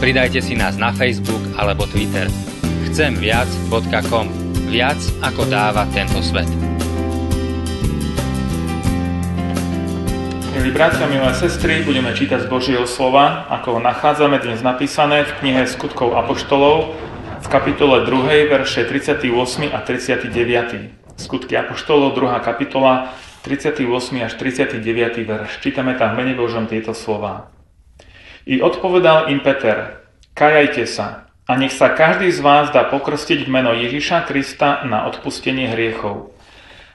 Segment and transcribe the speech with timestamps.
[0.00, 2.24] Pridajte si nás na Facebook alebo Twitter.
[2.88, 4.32] Chcemviac.com
[4.72, 6.48] Viac ako dáva tento svet.
[10.56, 15.36] Milí bratia, milé sestry, budeme čítať z Božieho slova, ako ho nachádzame dnes napísané v
[15.44, 16.96] knihe Skutkov Apoštolov
[17.44, 19.28] v kapitole 2, verše 38
[19.68, 20.96] a 39.
[21.20, 22.40] Skutky Apoštolov, 2.
[22.40, 23.12] kapitola,
[23.44, 23.84] 38
[24.24, 24.80] až 39.
[25.28, 25.60] verš.
[25.60, 27.59] Čítame tam v mene Božom tieto slova.
[28.50, 30.02] I odpovedal im Peter,
[30.34, 35.06] kajajte sa a nech sa každý z vás dá pokrstiť v meno Ježiša Krista na
[35.06, 36.34] odpustenie hriechov.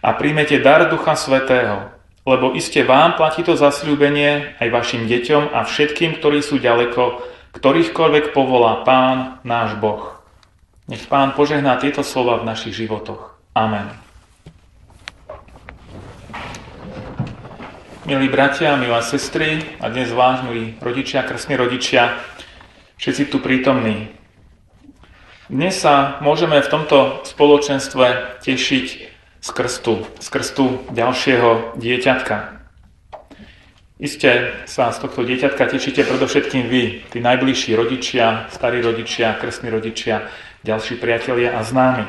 [0.03, 1.95] A príjmete dar Ducha Svetého,
[2.27, 7.23] lebo iste vám platí to zasľúbenie aj vašim deťom a všetkým, ktorí sú ďaleko,
[7.55, 10.19] ktorýchkoľvek povolá Pán, náš Boh.
[10.91, 13.31] Nech Pán požehná tieto slova v našich životoch.
[13.55, 14.04] Amen.
[18.05, 22.13] Milí bratia, milé sestry a dnes vás, milí rodičia, krstní rodičia,
[23.01, 24.13] všetci tu prítomní.
[25.49, 28.85] Dnes sa môžeme v tomto spoločenstve tešiť
[29.41, 32.61] z krstu, z krstu ďalšieho dieťatka.
[33.97, 40.29] Isté sa z tohto dieťatka tešíte predovšetkým vy, tí najbližší rodičia, starí rodičia, krstní rodičia,
[40.61, 42.05] ďalší priatelia a známi.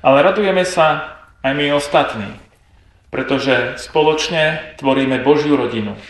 [0.00, 2.51] Ale radujeme sa aj my ostatní,
[3.12, 6.00] pretože spoločne tvoríme Božiu rodinu,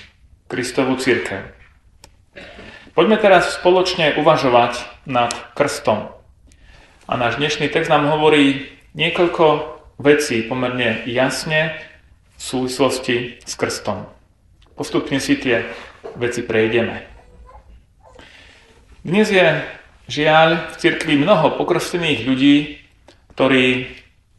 [0.47, 1.51] Kristovú církev.
[2.95, 4.79] Poďme teraz spoločne uvažovať
[5.11, 6.15] nad krstom.
[7.11, 9.45] A náš dnešný text nám hovorí niekoľko
[9.99, 11.75] veci pomerne jasne
[12.39, 14.07] v súvislosti s krstom.
[14.79, 15.67] Postupne si tie
[16.15, 17.03] veci prejdeme.
[19.03, 19.59] Dnes je
[20.07, 22.79] žiaľ v cirkvi mnoho pokrstených ľudí,
[23.35, 23.91] ktorí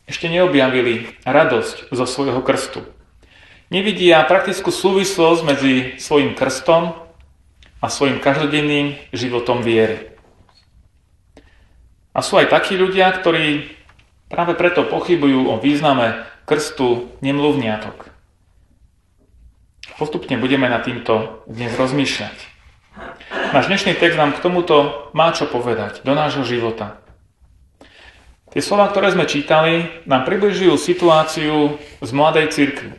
[0.09, 2.83] ešte neobjavili radosť zo svojho krstu.
[3.71, 6.93] Nevidia praktickú súvislosť medzi svojim krstom
[7.81, 10.13] a svojim každodenným životom viery.
[12.13, 13.73] A sú aj takí ľudia, ktorí
[14.33, 18.09] Práve preto pochybujú o význame krstu nemluvniatok.
[19.93, 22.33] Postupne budeme na týmto dnes rozmýšľať.
[23.53, 26.97] Náš dnešný text nám k tomuto má čo povedať do nášho života.
[28.53, 32.93] Tie slova, ktoré sme čítali, nám približujú situáciu z mladej cirkvi.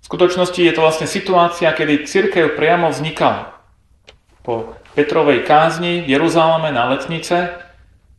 [0.00, 3.60] V skutočnosti je to vlastne situácia, kedy cirkev priamo vznikala.
[4.40, 7.64] Po Petrovej kázni v Jeruzaleme na letnice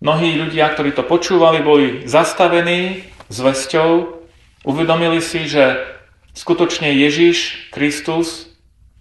[0.05, 3.07] Mnohí ľudia, ktorí to počúvali, boli zastavení
[3.41, 4.21] vesťou,
[4.67, 5.81] uvedomili si, že
[6.35, 8.51] skutočne Ježiš Kristus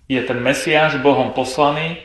[0.07, 1.99] je ten Mesiáš, Bohom poslaný.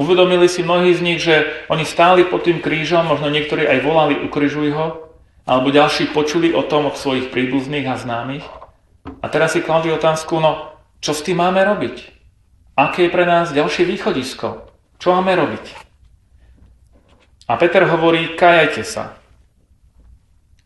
[0.00, 4.16] Uvedomili si mnohí z nich, že oni stáli pod tým krížom, možno niektorí aj volali
[4.24, 5.12] ukrižuj ho,
[5.44, 8.48] alebo ďalší počuli o tom od svojich príbuzných a známych.
[9.20, 10.72] A teraz si kladli otázku, no
[11.04, 12.16] čo s tým máme robiť?
[12.80, 14.72] Aké je pre nás ďalšie východisko?
[14.96, 15.64] Čo máme robiť?
[17.44, 19.20] A Peter hovorí, kajajte sa.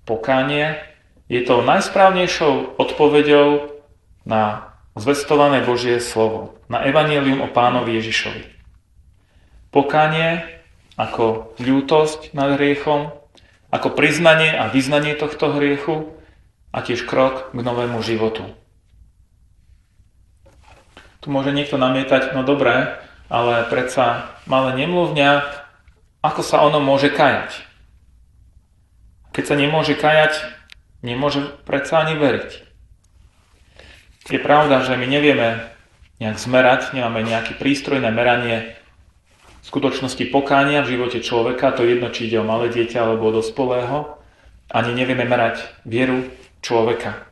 [0.06, 0.78] Pokánie
[1.26, 3.66] je to najsprávnejšou odpoveďou
[4.22, 8.53] na zvestované Božie slovo, na evanelium o pánovi Ježišovi.
[9.74, 10.46] Pokánie
[10.94, 13.10] ako ľútosť nad hriechom,
[13.74, 16.14] ako priznanie a vyznanie tohto hriechu
[16.70, 18.46] a tiež krok k novému životu.
[21.18, 25.64] Tu môže niekto namietať, no dobré, ale predsa malé nemluvňa
[26.24, 27.68] ako sa ono môže kajať?
[29.36, 30.40] Keď sa nemôže kajať,
[31.04, 32.50] nemôže predsa ani veriť.
[34.32, 35.68] Je pravda, že my nevieme
[36.24, 38.72] nejak zmerať, nemáme nejaký prístroj na meranie
[39.64, 43.36] skutočnosti pokánia v živote človeka, to je jedno, či ide o malé dieťa alebo o
[43.40, 44.20] dospolého,
[44.68, 46.28] ani nevieme merať vieru
[46.60, 47.24] človeka.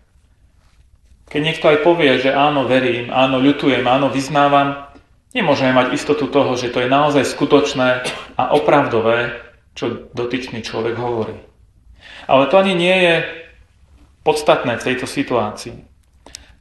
[1.28, 4.92] Keď niekto aj povie, že áno, verím, áno, ľutujem, áno, vyznávam,
[5.32, 8.04] Nemôžeme mať istotu toho, že to je naozaj skutočné
[8.36, 9.40] a opravdové,
[9.72, 11.40] čo dotyčný človek hovorí.
[12.28, 13.14] Ale to ani nie je
[14.28, 15.88] podstatné v tejto situácii.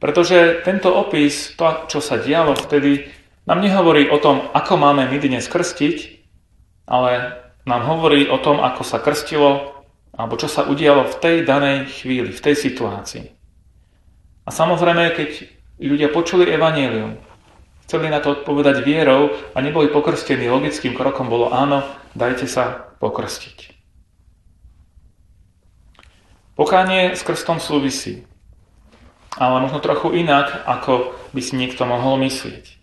[0.00, 3.12] Pretože tento opis, to, čo sa dialo vtedy,
[3.46, 5.96] nám nehovorí o tom, ako máme my dnes krstiť,
[6.86, 9.82] ale nám hovorí o tom, ako sa krstilo,
[10.14, 13.26] alebo čo sa udialo v tej danej chvíli, v tej situácii.
[14.42, 15.30] A samozrejme, keď
[15.78, 17.18] ľudia počuli evanílium,
[17.86, 21.86] chceli na to odpovedať vierou a neboli pokrstení, logickým krokom bolo áno,
[22.18, 23.74] dajte sa pokrstiť.
[26.52, 28.28] Pokánie s krstom súvisí,
[29.40, 32.81] ale možno trochu inak, ako by si niekto mohol myslieť.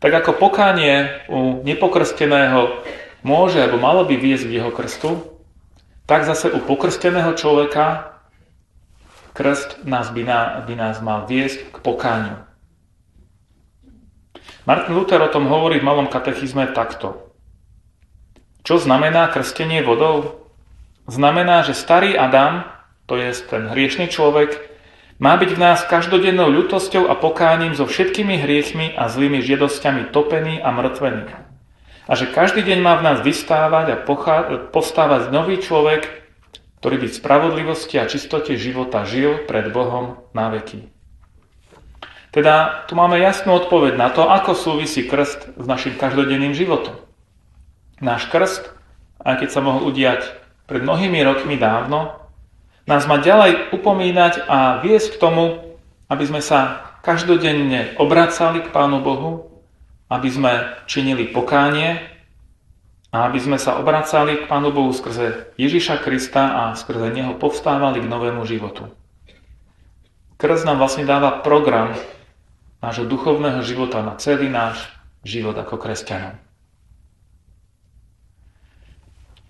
[0.00, 2.80] Tak ako pokánie u nepokrsteného
[3.20, 5.10] môže alebo malo by viesť k jeho krstu,
[6.08, 8.16] tak zase u pokrsteného človeka
[9.36, 12.40] krst nás by, na, by nás mal viesť k pokániu.
[14.64, 17.32] Martin Luther o tom hovorí v malom katechizme takto.
[18.60, 20.48] Čo znamená krstenie vodou?
[21.08, 22.68] Znamená, že starý Adam,
[23.08, 24.60] to je ten hriešný človek,
[25.20, 30.64] má byť v nás každodennou ľutosťou a pokáním so všetkými hriechmi a zlými žiadosťami topený
[30.64, 31.28] a mŕtvený.
[32.08, 34.00] A že každý deň má v nás vystávať a
[34.72, 36.08] postávať nový človek,
[36.80, 40.88] ktorý by v spravodlivosti a čistote života žil pred Bohom na veky.
[42.32, 46.96] Teda tu máme jasnú odpoveď na to, ako súvisí krst s našim každodenným životom.
[48.00, 48.72] Náš krst,
[49.20, 50.24] aj keď sa mohol udiať
[50.64, 52.19] pred mnohými rokmi dávno,
[52.90, 55.44] nás má ďalej upomínať a viesť k tomu,
[56.10, 59.62] aby sme sa každodenne obracali k Pánu Bohu,
[60.10, 60.52] aby sme
[60.90, 62.02] činili pokánie
[63.14, 68.02] a aby sme sa obracali k Pánu Bohu skrze Ježiša Krista a skrze Neho povstávali
[68.02, 68.90] k novému životu.
[70.34, 71.94] Krst nám vlastne dáva program
[72.82, 74.88] nášho duchovného života na celý náš
[75.22, 76.40] život ako kresťanov.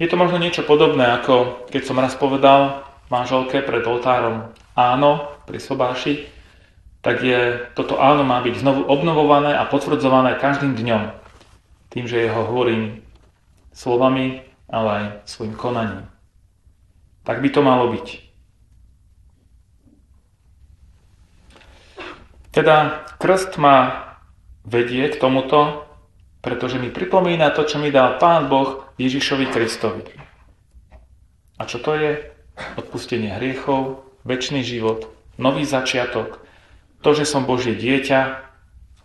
[0.01, 5.59] Je to možno niečo podobné, ako keď som raz povedal, manželke pred oltárom áno pri
[5.59, 6.31] sobáši,
[7.03, 11.03] tak je, toto áno má byť znovu obnovované a potvrdzované každým dňom.
[11.91, 13.03] Tým, že jeho hovorím
[13.75, 16.07] slovami, ale aj svojim konaním.
[17.27, 18.07] Tak by to malo byť.
[22.51, 24.07] Teda krst ma
[24.67, 25.87] vedie k tomuto,
[26.43, 30.03] pretože mi pripomína to, čo mi dal Pán Boh Ježišovi Kristovi.
[31.61, 32.40] A čo to je?
[32.77, 35.09] Odpustenie hriechov, väčší život,
[35.41, 36.45] nový začiatok,
[37.01, 38.21] to, že som Božie dieťa,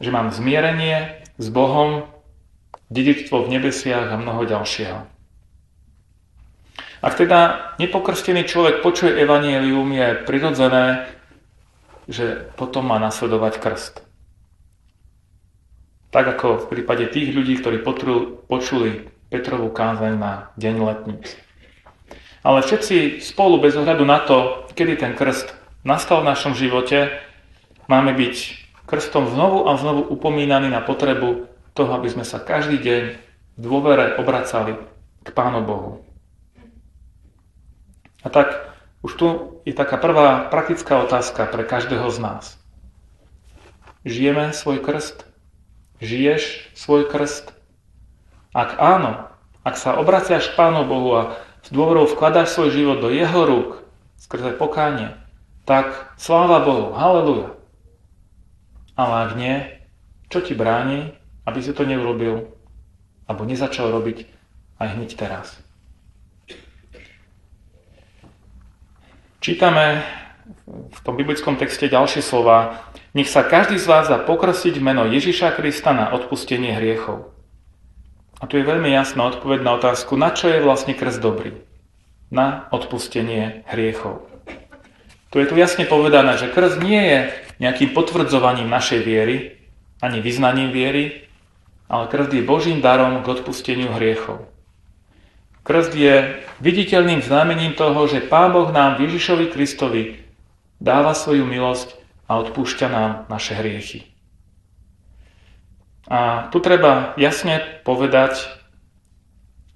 [0.03, 2.11] že mám zmierenie s Bohom,
[2.91, 4.99] dedictvo v nebesiach a mnoho ďalšieho.
[7.05, 11.05] Ak teda nepokrstený človek počuje evanielium, je prirodzené,
[12.09, 13.95] že potom má nasledovať krst.
[16.09, 17.83] Tak ako v prípade tých ľudí, ktorí
[18.47, 21.44] počuli Petrovú kázeň na deň letníc.
[22.45, 25.49] Ale všetci spolu, bez ohľadu na to, kedy ten krst
[25.81, 27.09] nastal v našom živote,
[27.89, 28.35] máme byť
[28.85, 33.03] krstom znovu a znovu upomínaní na potrebu toho, aby sme sa každý deň
[33.57, 34.77] v dôvere obracali
[35.25, 36.05] k Pánu Bohu.
[38.21, 39.27] A tak už tu
[39.65, 42.43] je taká prvá praktická otázka pre každého z nás.
[44.05, 45.25] Žijeme svoj krst?
[45.97, 47.57] Žiješ svoj krst?
[48.53, 49.33] Ak áno,
[49.65, 51.23] ak sa obraciaš k Pánu Bohu a
[51.65, 53.69] s dôverou vkladáš svoj život do jeho rúk
[54.21, 55.17] skrze pokánie,
[55.65, 57.57] tak sláva Bohu, haleluja.
[58.93, 59.55] Ale ak nie,
[60.29, 61.17] čo ti bráni,
[61.49, 62.53] aby si to neurobil,
[63.25, 64.29] alebo nezačal robiť
[64.77, 65.57] aj hneď teraz.
[69.41, 70.01] Čítame
[70.65, 72.81] v tom biblickom texte ďalšie slova.
[73.13, 77.34] Nech sa každý z vás dá pokrsiť meno Ježiša Krista na odpustenie hriechov.
[78.39, 81.55] A tu je veľmi jasná odpoveď na otázku, na čo je vlastne krst dobrý.
[82.27, 84.27] Na odpustenie hriechov.
[85.31, 87.19] Tu je tu jasne povedané, že krst nie je
[87.59, 89.59] nejakým potvrdzovaním našej viery,
[90.03, 91.27] ani vyznaním viery,
[91.87, 94.47] ale krst je Božím darom k odpusteniu hriechov.
[95.65, 100.21] Krst je viditeľným znamením toho, že Pán Boh nám Ježišovi Kristovi
[100.77, 101.97] dáva svoju milosť
[102.29, 104.14] a odpúšťa nám naše hriechy.
[106.05, 108.45] A tu treba jasne povedať,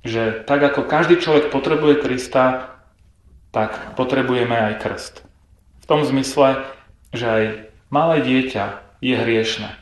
[0.05, 2.77] že tak ako každý človek potrebuje Krista,
[3.49, 5.15] tak potrebujeme aj krst.
[5.81, 6.69] V tom zmysle,
[7.09, 7.43] že aj
[7.89, 8.65] malé dieťa
[9.01, 9.73] je hriešne.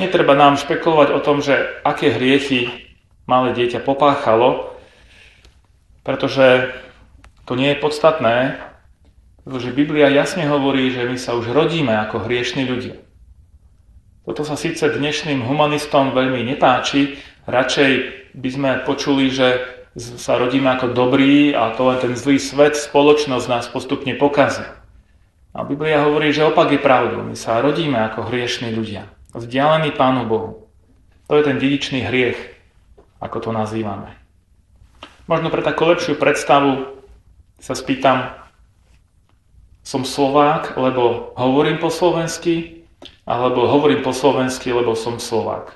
[0.00, 2.68] Netreba nám špekulovať o tom, že aké hriechy
[3.28, 4.72] malé dieťa popáchalo,
[6.04, 6.72] pretože
[7.44, 8.36] to nie je podstatné,
[9.44, 13.05] pretože Biblia jasne hovorí, že my sa už rodíme ako hriešní ľudia.
[14.26, 17.14] Toto sa síce dnešným humanistom veľmi nepáči,
[17.46, 17.92] radšej
[18.34, 19.62] by sme počuli, že
[19.94, 24.66] sa rodíme ako dobrí a to len ten zlý svet, spoločnosť nás postupne pokazí.
[25.54, 27.22] A Biblia hovorí, že opak je pravdou.
[27.22, 30.66] My sa rodíme ako hriešní ľudia, vzdialení Pánu Bohu.
[31.30, 32.36] To je ten dedičný hriech,
[33.22, 34.10] ako to nazývame.
[35.30, 36.98] Možno pre takú lepšiu predstavu
[37.62, 38.34] sa spýtam,
[39.86, 42.75] som Slovák, lebo hovorím po slovensky,
[43.26, 45.74] alebo hovorím po slovensky, lebo som Slovák.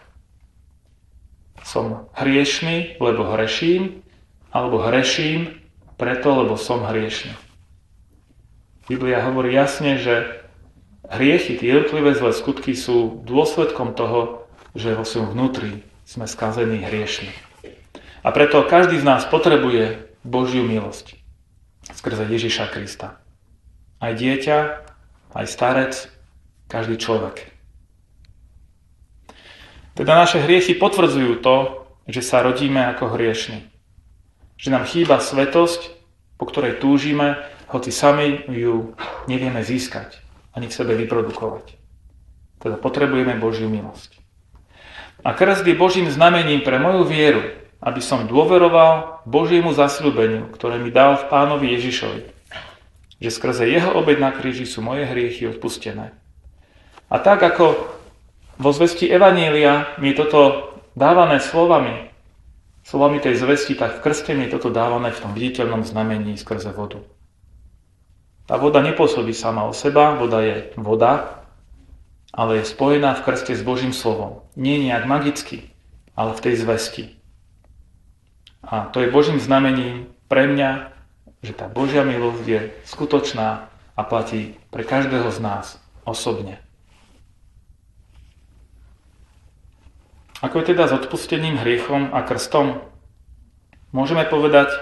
[1.67, 4.07] Som hriešný, lebo hreším,
[4.55, 5.61] alebo hreším
[5.99, 7.35] preto, lebo som hriešný.
[8.89, 10.41] Biblia hovorí jasne, že
[11.11, 17.31] hriechy, tie jednotlivé zlé skutky sú dôsledkom toho, že vo svojom vnútri sme skazení hriešni.
[18.23, 21.19] A preto každý z nás potrebuje Božiu milosť
[21.91, 23.19] skrze Ježiša Krista.
[23.99, 24.59] Aj dieťa,
[25.35, 25.95] aj starec,
[26.71, 27.51] každý človek.
[29.99, 33.67] Teda naše hriechy potvrdzujú to, že sa rodíme ako hriešni.
[34.57, 35.93] Že nám chýba svetosť,
[36.39, 37.37] po ktorej túžime,
[37.69, 38.95] hoci sami ju
[39.27, 40.23] nevieme získať
[40.55, 41.75] ani v sebe vyprodukovať.
[42.63, 44.19] Teda potrebujeme Božiu milosť.
[45.21, 47.45] A krst je Božím znamením pre moju vieru,
[47.81, 52.23] aby som dôveroval Božiemu zasľúbeniu, ktoré mi dal v pánovi Ježišovi.
[53.21, 56.17] Že skrze jeho obed na kríži sú moje hriechy odpustené.
[57.11, 57.75] A tak ako
[58.63, 62.11] vo zvesti Evanília mi toto dávané slovami,
[62.87, 67.03] slovami tej zvesti, tak v krste mi toto dávané v tom viditeľnom znamení skrze vodu.
[68.47, 71.43] Tá voda nepôsobí sama o seba, voda je voda,
[72.31, 74.47] ale je spojená v krste s Božím slovom.
[74.55, 75.71] Nie nejak magicky,
[76.15, 77.05] ale v tej zvesti.
[78.63, 80.95] A to je Božím znamením pre mňa,
[81.43, 83.67] že tá Božia milosť je skutočná
[83.99, 85.67] a platí pre každého z nás
[86.07, 86.63] osobne.
[90.41, 92.81] Ako je teda s odpustením hriechom a krstom?
[93.93, 94.73] Môžeme povedať,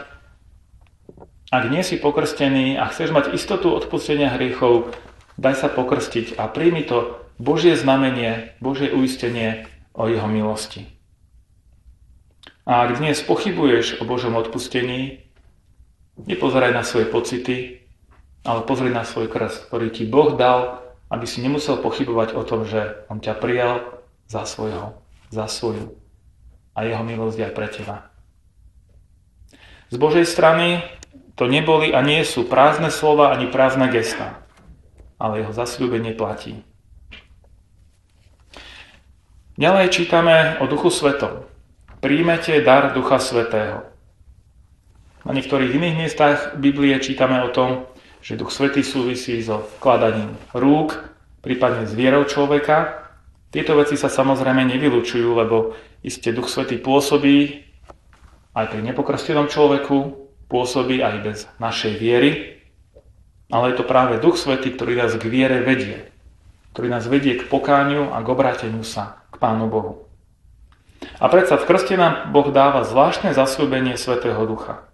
[1.51, 4.95] ak nie si pokrstený a chceš mať istotu odpustenia hriechov,
[5.35, 9.67] daj sa pokrstiť a príjmi to Božie znamenie, Božie uistenie
[9.99, 10.87] o jeho milosti.
[12.63, 15.27] A ak dnes pochybuješ o Božom odpustení,
[16.23, 17.83] nepozeraj na svoje pocity,
[18.47, 22.63] ale pozri na svoj krst, ktorý ti Boh dal, aby si nemusel pochybovať o tom,
[22.63, 23.83] že On ťa prijal
[24.31, 25.97] za svojho za svoju
[26.79, 27.97] a jeho milosť aj pre teba.
[29.89, 30.85] Z Božej strany
[31.35, 34.43] to neboli a nie sú prázdne slova ani prázdne gesta,
[35.17, 36.61] ale jeho zasľúbenie platí.
[39.59, 41.43] Ďalej čítame o Duchu Svetom.
[41.99, 43.83] Príjmete dar Ducha Svetého.
[45.27, 47.91] Na niektorých iných miestach Biblie čítame o tom,
[48.23, 50.95] že Duch Svetý súvisí so vkladaním rúk,
[51.43, 52.98] prípadne s vierou človeka
[53.49, 55.73] tieto veci sa samozrejme nevylučujú, lebo
[56.05, 57.65] iste Duch Svetý pôsobí
[58.53, 59.97] aj pri nepokrstenom človeku,
[60.53, 62.61] pôsobí aj bez našej viery,
[63.49, 66.13] ale je to práve Duch Svetý, ktorý nás k viere vedie,
[66.77, 70.05] ktorý nás vedie k pokániu a k obráteniu sa k Pánu Bohu.
[71.17, 74.85] A predsa v krste nám Boh dáva zvláštne zasľúbenie Svetého Ducha.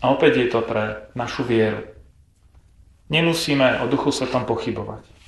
[0.00, 1.84] A opäť je to pre našu vieru.
[3.12, 5.19] Nemusíme o Duchu Svetom pochybovať.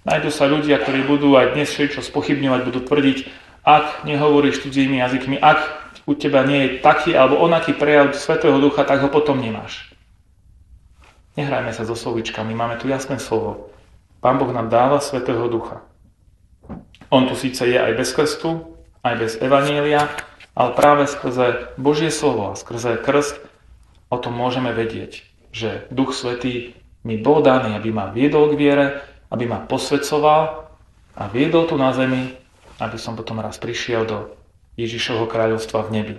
[0.00, 3.18] Nájdu sa ľudia, ktorí budú aj dnes všetko spochybňovať, budú tvrdiť,
[3.60, 5.60] ak nehovoríš cudzími jazykmi, ak
[6.08, 9.92] u teba nie je taký alebo onaký prejav Svetého Ducha, tak ho potom nemáš.
[11.36, 13.68] Nehrajme sa so slovičkami, máme tu jasné slovo.
[14.24, 15.84] Pán Boh nám dáva Svetého Ducha.
[17.12, 18.72] On tu síce je aj bez krstu,
[19.04, 20.08] aj bez evanielia,
[20.56, 23.36] ale práve skrze Božie slovo a skrze krst
[24.08, 26.72] o tom môžeme vedieť, že Duch Svetý
[27.04, 28.86] mi bol daný, aby ma viedol k viere,
[29.30, 30.68] aby ma posvedcoval
[31.16, 32.34] a viedol tu na zemi,
[32.82, 34.18] aby som potom raz prišiel do
[34.74, 36.14] Ježišovho kráľovstva v nebi.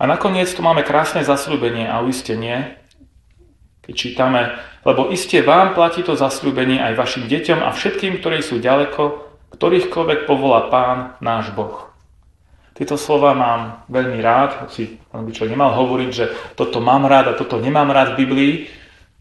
[0.00, 2.80] A nakoniec tu máme krásne zasľúbenie a uistenie,
[3.84, 4.40] keď čítame,
[4.80, 10.24] lebo iste vám platí to zasľúbenie aj vašim deťom a všetkým, ktorí sú ďaleko, ktorýchkoľvek
[10.24, 11.92] povolá Pán, náš Boh.
[12.72, 17.36] Tieto slova mám veľmi rád, hoci on by človek nemal hovoriť, že toto mám rád
[17.36, 18.54] a toto nemám rád v Biblii,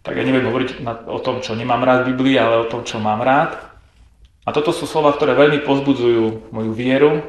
[0.03, 3.03] tak ja neviem hovoriť o tom, čo nemám rád v Biblii, ale o tom, čo
[3.03, 3.59] mám rád.
[4.47, 7.21] A toto sú slova, ktoré veľmi pozbudzujú moju vieru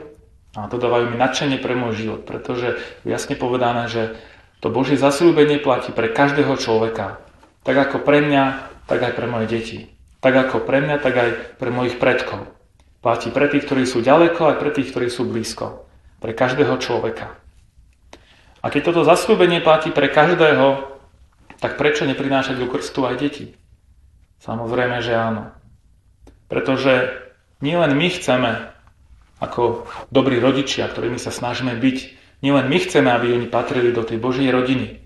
[0.55, 4.03] a dodávajú mi nadšenie pre môj život, pretože jasne povedané, že
[4.63, 7.19] to Božie zasľúbenie platí pre každého človeka.
[7.65, 8.45] Tak ako pre mňa,
[8.87, 9.79] tak aj pre moje deti.
[10.21, 12.45] Tak ako pre mňa, tak aj pre mojich predkov.
[13.01, 15.89] Platí pre tých, ktorí sú ďaleko, aj pre tých, ktorí sú blízko.
[16.21, 17.41] Pre každého človeka.
[18.61, 21.00] A keď toto zasľúbenie platí pre každého,
[21.61, 23.53] tak prečo neprinášať do krstu aj deti?
[24.41, 25.53] Samozrejme, že áno.
[26.49, 27.13] Pretože
[27.61, 28.73] nielen my chceme,
[29.45, 31.99] ako dobrí rodičia, ktorými sa snažíme byť,
[32.41, 35.05] nielen my chceme, aby oni patrili do tej Božej rodiny,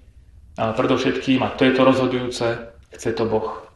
[0.55, 2.47] ale predovšetkým, a to je to rozhodujúce,
[2.95, 3.67] chce to Boh.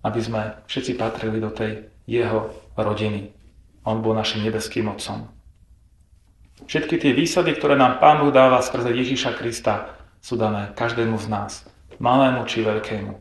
[0.00, 3.30] Aby sme všetci patrili do tej jeho rodiny.
[3.84, 5.28] On bol našim nebeským otcom.
[6.64, 11.26] Všetky tie výsady, ktoré nám Pán Boh dáva skrze Ježíša Krista, sú dané každému z
[11.28, 11.52] nás
[12.02, 13.14] malému či veľkému.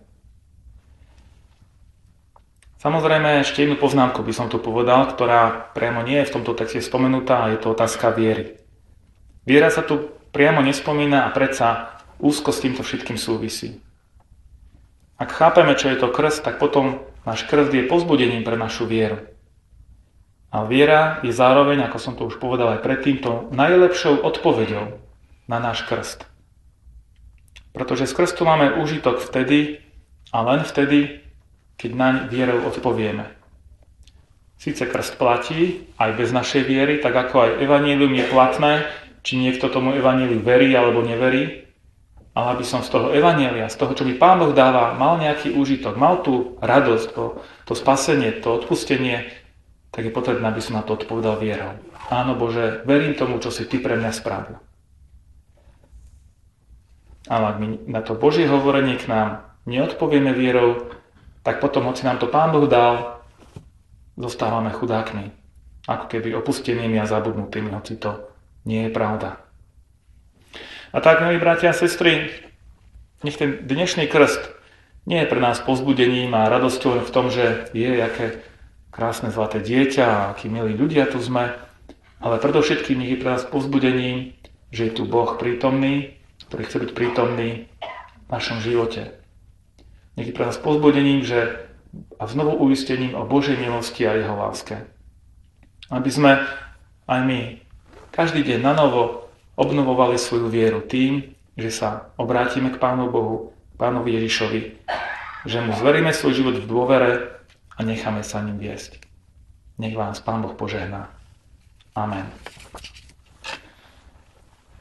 [2.81, 6.81] Samozrejme, ešte jednu poznámku by som tu povedal, ktorá priamo nie je v tomto texte
[6.81, 8.57] spomenutá a je to otázka viery.
[9.45, 13.77] Viera sa tu priamo nespomína a predsa úzko s týmto všetkým súvisí.
[15.21, 19.21] Ak chápeme, čo je to krst, tak potom náš krst je pozbudením pre našu vieru.
[20.49, 24.97] A viera je zároveň, ako som to už povedal aj predtým, to najlepšou odpoveďou
[25.45, 26.30] na náš krst.
[27.71, 29.79] Pretože z krstu máme užitok vtedy
[30.35, 31.23] a len vtedy,
[31.79, 33.31] keď naň vierou odpovieme.
[34.61, 38.73] Sice krst platí aj bez našej viery, tak ako aj evanílium je platné,
[39.25, 41.65] či niekto tomu evaníliu verí alebo neverí,
[42.37, 45.51] ale aby som z toho evanília, z toho, čo mi Pán Boh dáva, mal nejaký
[45.57, 49.33] úžitok, mal tú radosť, to, to spasenie, to odpustenie,
[49.91, 51.75] tak je potrebné, aby som na to odpovedal vierou.
[52.07, 54.61] Áno Bože, verím tomu, čo si Ty pre mňa spravil.
[57.31, 60.91] Ale ak my na to Božie hovorenie k nám neodpovieme vierou,
[61.47, 63.23] tak potom, hoci nám to Pán Boh dal,
[64.19, 65.31] zostávame chudákmi.
[65.87, 68.27] Ako keby opustenými a zabudnutými, hoci to
[68.67, 69.39] nie je pravda.
[70.91, 72.29] A tak, milí bratia a sestry,
[73.23, 74.51] nech ten dnešný krst
[75.07, 78.43] nie je pre nás pozbudením a radosťou v tom, že je aké
[78.91, 81.55] krásne zlaté dieťa a akí milí ľudia tu sme,
[82.21, 84.35] ale predovšetkým nech je pre nás pozbudením,
[84.69, 86.20] že je tu Boh prítomný,
[86.51, 87.71] ktorý chce byť prítomný
[88.27, 89.15] v našom živote.
[90.19, 91.71] Nech je pre nás pozbudením, že
[92.19, 94.83] a znovu uistením o Božej milosti a Jeho láske.
[95.87, 96.31] Aby sme
[97.07, 97.63] aj my
[98.11, 104.19] každý deň na novo obnovovali svoju vieru tým, že sa obrátime k Pánu Bohu, Pánovi
[104.19, 104.59] Ježišovi,
[105.47, 107.11] že mu zveríme svoj život v dôvere
[107.75, 108.99] a necháme sa ním viesť.
[109.79, 111.07] Nech vás Pán Boh požehná.
[111.95, 112.27] Amen.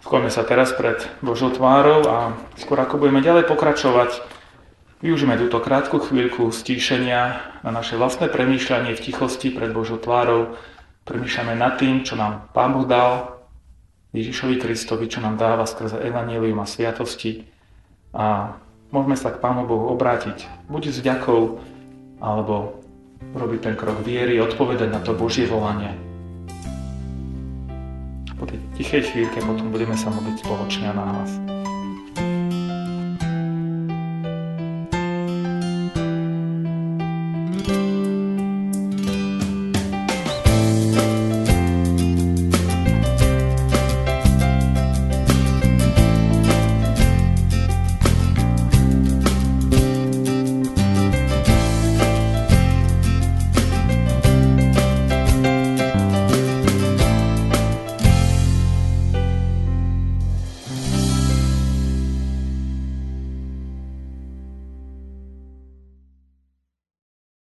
[0.01, 4.41] Skôrme sa teraz pred Božou tvárou a skôr ako budeme ďalej pokračovať,
[5.01, 10.61] Využíme túto krátku chvíľku stíšenia na naše vlastné premýšľanie v tichosti pred Božou tvárou.
[11.09, 13.41] Premýšľame nad tým, čo nám Pán Boh dal,
[14.13, 17.49] Ježišovi Kristovi, čo nám dáva skrze Evangelium a sviatosti.
[18.13, 18.61] A
[18.93, 21.57] môžeme sa k Pánu Bohu obrátiť buď s vďakou,
[22.21, 22.85] alebo
[23.33, 26.10] robiť ten krok viery, odpovedať na to Božie volanie.
[28.41, 31.50] Po tej tichej chvíľke potom budeme sa modliť spoločne a na hlas.